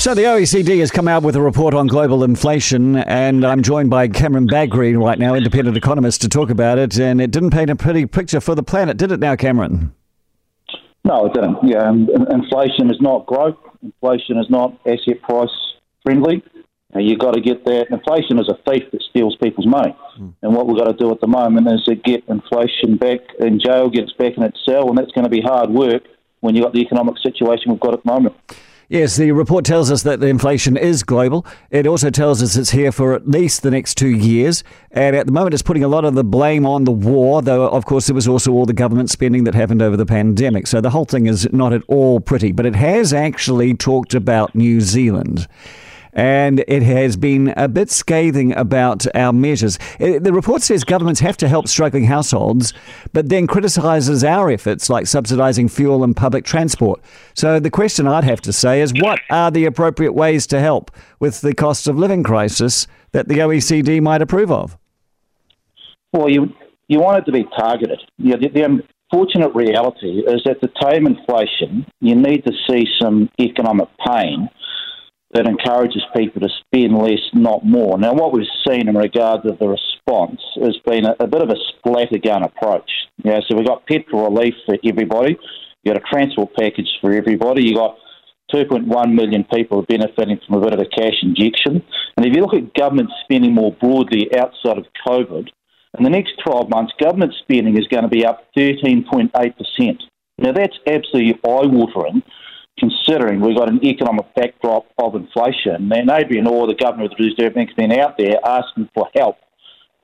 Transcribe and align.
So 0.00 0.14
the 0.14 0.22
OECD 0.22 0.80
has 0.80 0.90
come 0.90 1.06
out 1.08 1.22
with 1.22 1.36
a 1.36 1.42
report 1.42 1.74
on 1.74 1.86
global 1.86 2.24
inflation, 2.24 2.96
and 2.96 3.44
I'm 3.44 3.62
joined 3.62 3.90
by 3.90 4.08
Cameron 4.08 4.48
Bagrie 4.48 4.98
right 4.98 5.18
now, 5.18 5.34
independent 5.34 5.76
economist, 5.76 6.22
to 6.22 6.28
talk 6.30 6.48
about 6.48 6.78
it. 6.78 6.98
And 6.98 7.20
it 7.20 7.30
didn't 7.30 7.50
paint 7.50 7.68
a 7.68 7.76
pretty 7.76 8.06
picture 8.06 8.40
for 8.40 8.54
the 8.54 8.62
planet, 8.62 8.96
did 8.96 9.12
it? 9.12 9.20
Now, 9.20 9.36
Cameron. 9.36 9.92
No, 11.04 11.26
it 11.26 11.34
didn't. 11.34 11.58
Yeah, 11.62 11.90
inflation 11.90 12.88
is 12.88 12.96
not 13.02 13.26
growth. 13.26 13.58
Inflation 13.82 14.38
is 14.38 14.46
not 14.48 14.72
asset 14.86 15.20
price 15.20 15.50
friendly. 16.02 16.42
You've 16.94 17.18
got 17.18 17.32
to 17.32 17.42
get 17.42 17.66
that. 17.66 17.88
Inflation 17.90 18.38
is 18.38 18.48
a 18.48 18.56
thief 18.70 18.84
that 18.92 19.02
steals 19.10 19.36
people's 19.36 19.66
money. 19.66 19.94
Mm. 20.18 20.32
And 20.40 20.54
what 20.54 20.66
we've 20.66 20.78
got 20.78 20.90
to 20.90 20.96
do 20.96 21.10
at 21.10 21.20
the 21.20 21.26
moment 21.26 21.70
is 21.70 21.84
to 21.84 21.94
get 21.94 22.24
inflation 22.26 22.96
back 22.96 23.20
in 23.38 23.60
jail, 23.60 23.90
get 23.90 24.04
it 24.04 24.16
back 24.16 24.38
in 24.38 24.44
its 24.44 24.64
cell, 24.64 24.88
and 24.88 24.96
that's 24.96 25.12
going 25.12 25.24
to 25.24 25.30
be 25.30 25.42
hard 25.42 25.68
work 25.68 26.04
when 26.40 26.56
you've 26.56 26.64
got 26.64 26.72
the 26.72 26.80
economic 26.80 27.16
situation 27.22 27.70
we've 27.70 27.80
got 27.80 27.92
at 27.92 28.02
the 28.02 28.10
moment. 28.10 28.34
Yes, 28.90 29.14
the 29.14 29.30
report 29.30 29.64
tells 29.64 29.88
us 29.92 30.02
that 30.02 30.18
the 30.18 30.26
inflation 30.26 30.76
is 30.76 31.04
global. 31.04 31.46
It 31.70 31.86
also 31.86 32.10
tells 32.10 32.42
us 32.42 32.56
it's 32.56 32.70
here 32.70 32.90
for 32.90 33.14
at 33.14 33.28
least 33.28 33.62
the 33.62 33.70
next 33.70 33.94
two 33.94 34.08
years. 34.08 34.64
And 34.90 35.14
at 35.14 35.26
the 35.26 35.32
moment, 35.32 35.54
it's 35.54 35.62
putting 35.62 35.84
a 35.84 35.88
lot 35.88 36.04
of 36.04 36.16
the 36.16 36.24
blame 36.24 36.66
on 36.66 36.82
the 36.82 36.90
war, 36.90 37.40
though, 37.40 37.68
of 37.68 37.84
course, 37.84 38.08
there 38.08 38.16
was 38.16 38.26
also 38.26 38.50
all 38.50 38.66
the 38.66 38.72
government 38.72 39.08
spending 39.08 39.44
that 39.44 39.54
happened 39.54 39.80
over 39.80 39.96
the 39.96 40.04
pandemic. 40.04 40.66
So 40.66 40.80
the 40.80 40.90
whole 40.90 41.04
thing 41.04 41.28
is 41.28 41.48
not 41.52 41.72
at 41.72 41.82
all 41.86 42.18
pretty. 42.18 42.50
But 42.50 42.66
it 42.66 42.74
has 42.74 43.12
actually 43.12 43.74
talked 43.74 44.12
about 44.12 44.56
New 44.56 44.80
Zealand 44.80 45.46
and 46.12 46.64
it 46.66 46.82
has 46.82 47.16
been 47.16 47.52
a 47.56 47.68
bit 47.68 47.90
scathing 47.90 48.54
about 48.56 49.06
our 49.14 49.32
measures. 49.32 49.78
Uh, 50.00 50.18
the 50.18 50.32
report 50.32 50.62
says 50.62 50.84
governments 50.84 51.20
have 51.20 51.36
to 51.38 51.48
help 51.48 51.68
struggling 51.68 52.04
households, 52.04 52.72
but 53.12 53.28
then 53.28 53.46
criticises 53.46 54.24
our 54.24 54.50
efforts 54.50 54.90
like 54.90 55.04
subsidising 55.04 55.70
fuel 55.70 56.04
and 56.04 56.16
public 56.16 56.44
transport. 56.44 57.00
So 57.34 57.60
the 57.60 57.70
question 57.70 58.06
I'd 58.06 58.24
have 58.24 58.40
to 58.42 58.52
say 58.52 58.80
is 58.80 58.92
what 59.00 59.20
are 59.30 59.50
the 59.50 59.64
appropriate 59.64 60.12
ways 60.12 60.46
to 60.48 60.60
help 60.60 60.90
with 61.18 61.40
the 61.40 61.54
cost 61.54 61.86
of 61.86 61.96
living 61.96 62.22
crisis 62.22 62.86
that 63.12 63.28
the 63.28 63.38
OECD 63.38 64.00
might 64.00 64.22
approve 64.22 64.50
of? 64.50 64.76
Well, 66.12 66.28
you, 66.28 66.52
you 66.88 66.98
want 66.98 67.18
it 67.18 67.24
to 67.26 67.32
be 67.32 67.44
targeted. 67.56 68.00
You 68.18 68.32
know, 68.32 68.38
the, 68.40 68.48
the 68.48 68.82
unfortunate 69.12 69.54
reality 69.54 70.22
is 70.26 70.42
that 70.44 70.60
to 70.60 70.68
tame 70.82 71.06
inflation, 71.06 71.86
you 72.00 72.14
need 72.14 72.44
to 72.44 72.52
see 72.68 72.86
some 73.00 73.30
economic 73.38 73.88
pain 74.04 74.48
that 75.32 75.46
encourages 75.46 76.02
people 76.16 76.40
to 76.40 76.48
spend 76.66 76.96
less, 76.98 77.20
not 77.32 77.64
more. 77.64 77.98
Now, 77.98 78.14
what 78.14 78.32
we've 78.32 78.46
seen 78.66 78.88
in 78.88 78.96
regard 78.96 79.42
to 79.44 79.56
the 79.58 79.68
response 79.68 80.40
has 80.56 80.76
been 80.84 81.04
a, 81.06 81.14
a 81.20 81.26
bit 81.26 81.42
of 81.42 81.50
a 81.50 81.88
splattergun 81.88 82.44
approach. 82.44 82.90
You 83.22 83.30
know, 83.30 83.40
so 83.48 83.56
we've 83.56 83.66
got 83.66 83.86
petrol 83.86 84.30
relief 84.30 84.54
for 84.66 84.76
everybody, 84.84 85.38
you've 85.82 85.94
got 85.94 86.02
a 86.02 86.12
transport 86.12 86.50
package 86.58 86.90
for 87.00 87.12
everybody, 87.12 87.64
you've 87.64 87.76
got 87.76 87.96
2.1 88.52 89.14
million 89.14 89.44
people 89.44 89.82
benefiting 89.82 90.40
from 90.46 90.56
a 90.56 90.60
bit 90.60 90.74
of 90.74 90.80
a 90.80 90.86
cash 90.86 91.22
injection. 91.22 91.82
And 92.16 92.26
if 92.26 92.34
you 92.34 92.42
look 92.42 92.54
at 92.54 92.74
government 92.74 93.10
spending 93.22 93.54
more 93.54 93.72
broadly 93.72 94.28
outside 94.36 94.78
of 94.78 94.86
COVID, 95.06 95.48
in 95.98 96.04
the 96.04 96.10
next 96.10 96.34
12 96.44 96.68
months, 96.70 96.92
government 97.00 97.34
spending 97.42 97.76
is 97.76 97.86
going 97.88 98.02
to 98.02 98.08
be 98.08 98.24
up 98.24 98.46
13.8%. 98.56 99.30
Now, 100.38 100.52
that's 100.52 100.76
absolutely 100.86 101.34
eye 101.44 101.66
watering 101.66 102.22
considering 103.10 103.40
we've 103.40 103.56
got 103.56 103.68
an 103.68 103.84
economic 103.84 104.26
backdrop 104.34 104.86
of 104.98 105.14
inflation. 105.14 105.90
And 105.92 106.10
Adrian 106.10 106.46
Orr, 106.46 106.66
the 106.66 106.74
governor 106.74 107.04
of 107.04 107.10
the 107.16 107.24
Reserve 107.24 107.54
Bank, 107.54 107.70
has 107.70 107.76
been 107.76 107.98
out 107.98 108.16
there 108.18 108.36
asking 108.44 108.88
for 108.94 109.08
help 109.14 109.36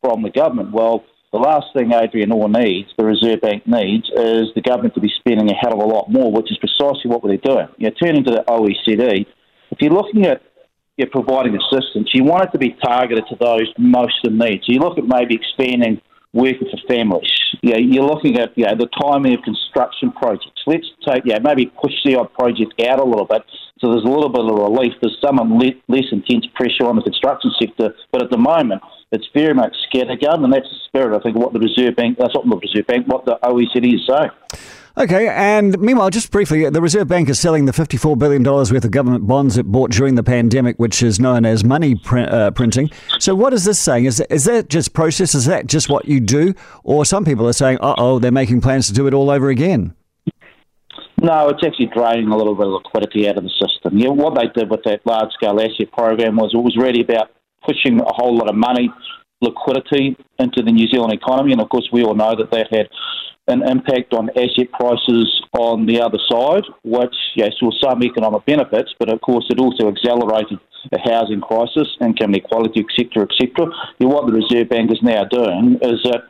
from 0.00 0.22
the 0.22 0.30
government. 0.30 0.72
Well, 0.72 1.04
the 1.32 1.38
last 1.38 1.66
thing 1.74 1.92
Adrian 1.92 2.30
Orr 2.30 2.48
needs, 2.48 2.90
the 2.96 3.04
Reserve 3.04 3.40
Bank 3.40 3.66
needs, 3.66 4.08
is 4.14 4.48
the 4.54 4.62
government 4.62 4.94
to 4.94 5.00
be 5.00 5.10
spending 5.18 5.50
a 5.50 5.54
hell 5.54 5.72
of 5.72 5.80
a 5.80 5.86
lot 5.86 6.10
more, 6.10 6.30
which 6.30 6.50
is 6.50 6.58
precisely 6.58 7.10
what 7.10 7.22
they're 7.24 7.36
doing. 7.38 7.68
You 7.78 7.88
know, 7.88 7.94
turning 8.00 8.24
to 8.24 8.30
the 8.30 8.44
OECD, 8.46 9.26
if 9.70 9.78
you're 9.80 9.92
looking 9.92 10.26
at 10.26 10.42
you 10.96 11.06
know, 11.06 11.10
providing 11.10 11.56
assistance, 11.56 12.10
you 12.12 12.24
want 12.24 12.44
it 12.44 12.52
to 12.52 12.58
be 12.58 12.76
targeted 12.84 13.24
to 13.30 13.36
those 13.40 13.72
most 13.78 14.20
in 14.24 14.38
need. 14.38 14.60
So 14.64 14.72
you 14.72 14.78
look 14.78 14.98
at 14.98 15.04
maybe 15.04 15.34
expanding 15.34 16.00
working 16.32 16.68
for 16.70 16.78
families. 16.86 17.30
Yeah, 17.62 17.78
you're 17.78 18.04
looking 18.04 18.38
at 18.38 18.56
you 18.58 18.64
know, 18.64 18.74
the 18.74 18.88
timing 19.00 19.34
of 19.34 19.42
construction 19.42 20.10
projects. 20.12 20.62
Let's 20.66 20.86
take 21.06 21.22
yeah 21.24 21.38
maybe 21.42 21.66
push 21.66 21.94
the 22.04 22.16
odd 22.16 22.32
project 22.34 22.74
out 22.82 23.00
a 23.00 23.04
little 23.04 23.26
bit 23.26 23.42
so 23.82 23.90
there's 23.90 24.04
a 24.04 24.08
little 24.08 24.28
bit 24.28 24.46
of 24.46 24.54
relief. 24.54 24.94
There's 25.02 25.18
some 25.20 25.36
less 25.58 26.06
intense 26.12 26.46
pressure 26.54 26.86
on 26.86 26.94
the 26.94 27.02
construction 27.02 27.50
sector, 27.60 27.94
but 28.12 28.22
at 28.22 28.30
the 28.30 28.38
moment 28.38 28.80
it's 29.10 29.26
very 29.34 29.54
much 29.54 29.74
scattergun, 29.90 30.44
and 30.44 30.52
that's 30.52 30.70
the 30.70 30.78
spirit 30.86 31.18
I 31.18 31.20
think 31.20 31.36
what 31.36 31.52
the 31.52 31.58
Reserve 31.58 31.96
Bank, 31.96 32.16
that's 32.16 32.32
not 32.32 32.48
the 32.48 32.56
Reserve 32.56 32.86
Bank, 32.86 33.08
what 33.08 33.24
the 33.24 33.38
OECD 33.42 33.94
is 33.94 34.06
saying. 34.06 34.30
Okay, 34.98 35.26
and 35.28 35.78
meanwhile, 35.80 36.10
just 36.10 36.30
briefly, 36.30 36.68
the 36.68 36.82
Reserve 36.82 37.08
Bank 37.08 37.30
is 37.30 37.38
selling 37.38 37.64
the 37.64 37.72
$54 37.72 38.18
billion 38.18 38.42
worth 38.44 38.72
of 38.72 38.90
government 38.90 39.26
bonds 39.26 39.56
it 39.56 39.64
bought 39.64 39.90
during 39.90 40.16
the 40.16 40.22
pandemic, 40.22 40.78
which 40.78 41.02
is 41.02 41.18
known 41.18 41.46
as 41.46 41.64
money 41.64 41.94
print, 41.94 42.30
uh, 42.30 42.50
printing. 42.50 42.90
So, 43.18 43.34
what 43.34 43.54
is 43.54 43.64
this 43.64 43.78
saying? 43.78 44.04
Is, 44.04 44.20
is 44.28 44.44
that 44.44 44.68
just 44.68 44.92
process? 44.92 45.34
Is 45.34 45.46
that 45.46 45.66
just 45.66 45.88
what 45.88 46.04
you 46.04 46.20
do? 46.20 46.52
Or 46.84 47.06
some 47.06 47.24
people 47.24 47.48
are 47.48 47.54
saying, 47.54 47.78
uh 47.80 47.94
oh, 47.96 48.18
they're 48.18 48.30
making 48.30 48.60
plans 48.60 48.86
to 48.88 48.92
do 48.92 49.06
it 49.06 49.14
all 49.14 49.30
over 49.30 49.48
again? 49.48 49.94
No, 51.22 51.48
it's 51.48 51.64
actually 51.64 51.86
draining 51.86 52.28
a 52.28 52.36
little 52.36 52.54
bit 52.54 52.66
of 52.66 52.72
liquidity 52.72 53.28
out 53.28 53.38
of 53.38 53.44
the 53.44 53.50
system. 53.50 53.96
Yeah, 53.96 54.08
what 54.08 54.34
they 54.34 54.48
did 54.54 54.70
with 54.70 54.82
that 54.84 55.00
large 55.06 55.32
scale 55.32 55.58
asset 55.58 55.90
program 55.92 56.36
was 56.36 56.50
it 56.52 56.58
was 56.58 56.76
really 56.76 57.00
about 57.00 57.30
pushing 57.66 57.98
a 57.98 58.12
whole 58.12 58.36
lot 58.36 58.50
of 58.50 58.56
money, 58.56 58.90
liquidity 59.40 60.16
into 60.38 60.62
the 60.62 60.72
New 60.72 60.86
Zealand 60.88 61.14
economy. 61.14 61.52
And 61.52 61.62
of 61.62 61.70
course, 61.70 61.88
we 61.92 62.02
all 62.02 62.14
know 62.14 62.34
that 62.36 62.50
that 62.50 62.66
had 62.70 62.88
an 63.48 63.62
impact 63.68 64.14
on 64.14 64.30
asset 64.30 64.70
prices 64.72 65.42
on 65.58 65.86
the 65.86 66.00
other 66.00 66.18
side, 66.30 66.62
which 66.84 67.14
yes, 67.34 67.50
saw 67.58 67.70
some 67.82 68.02
economic 68.02 68.44
benefits, 68.46 68.94
but 68.98 69.12
of 69.12 69.20
course 69.20 69.44
it 69.50 69.58
also 69.58 69.88
accelerated 69.88 70.58
the 70.90 70.98
housing 71.04 71.40
crisis, 71.40 71.88
income 72.00 72.34
inequality, 72.34 72.80
etc., 72.80 73.26
etc. 73.26 73.66
what 74.00 74.26
the 74.26 74.32
Reserve 74.32 74.68
Bank 74.68 74.90
is 74.90 75.02
now 75.02 75.24
doing 75.24 75.78
is 75.82 76.00
that 76.04 76.22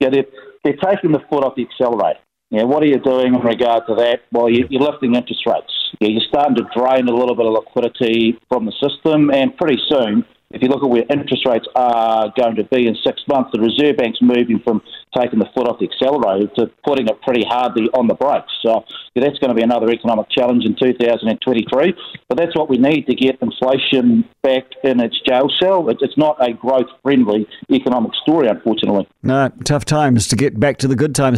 yeah, 0.00 0.10
they're, 0.10 0.26
they're 0.64 0.92
taking 0.92 1.12
the 1.12 1.22
foot 1.30 1.44
off 1.44 1.54
the 1.56 1.66
accelerator. 1.66 2.20
Yeah, 2.50 2.62
what 2.62 2.82
are 2.82 2.86
you 2.86 3.00
doing 3.00 3.34
in 3.34 3.40
regard 3.40 3.86
to 3.88 3.94
that? 3.96 4.20
Well, 4.30 4.48
you, 4.48 4.66
are 4.78 4.92
lifting 4.92 5.16
interest 5.16 5.42
rates. 5.46 5.72
Yeah, 6.00 6.08
you're 6.08 6.28
starting 6.28 6.54
to 6.56 6.66
drain 6.76 7.08
a 7.08 7.14
little 7.14 7.34
bit 7.34 7.46
of 7.46 7.52
liquidity 7.52 8.38
from 8.48 8.66
the 8.66 8.72
system, 8.78 9.30
and 9.30 9.56
pretty 9.56 9.82
soon 9.88 10.24
if 10.50 10.62
you 10.62 10.68
look 10.68 10.82
at 10.82 10.88
where 10.88 11.04
interest 11.10 11.44
rates 11.46 11.66
are 11.74 12.32
going 12.36 12.54
to 12.56 12.64
be 12.64 12.86
in 12.86 12.96
six 13.04 13.20
months, 13.28 13.50
the 13.52 13.60
Reserve 13.60 13.96
Bank's 13.96 14.22
moving 14.22 14.60
from 14.62 14.80
taking 15.16 15.38
the 15.38 15.48
foot 15.54 15.66
off 15.66 15.78
the 15.80 15.88
accelerator 15.90 16.46
to 16.56 16.70
putting 16.84 17.08
it 17.08 17.20
pretty 17.22 17.44
hardly 17.48 17.88
on 17.94 18.06
the 18.06 18.14
brakes. 18.14 18.52
So 18.62 18.84
yeah, 19.14 19.24
that's 19.24 19.38
going 19.38 19.48
to 19.48 19.54
be 19.54 19.62
another 19.62 19.90
economic 19.90 20.30
challenge 20.30 20.64
in 20.64 20.76
2023. 20.76 21.94
But 22.28 22.38
that's 22.38 22.54
what 22.54 22.68
we 22.70 22.78
need 22.78 23.06
to 23.06 23.14
get 23.14 23.38
inflation 23.42 24.28
back 24.42 24.64
in 24.84 25.00
its 25.00 25.18
jail 25.26 25.48
cell. 25.58 25.88
It's 25.88 26.18
not 26.18 26.36
a 26.40 26.52
growth 26.52 26.86
friendly 27.02 27.48
economic 27.72 28.12
story, 28.22 28.48
unfortunately. 28.48 29.08
No, 29.22 29.50
tough 29.64 29.84
times 29.84 30.28
to 30.28 30.36
get 30.36 30.60
back 30.60 30.76
to 30.78 30.88
the 30.88 30.96
good 30.96 31.14
times. 31.14 31.34